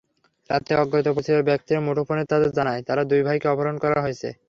[0.49, 4.29] রাতে অজ্ঞাতপরিচয় ব্যক্তিরা মুঠোফোনে তাদের জানায়, তাঁর দুই ভাইকে অপহরণ করা হয়েছে।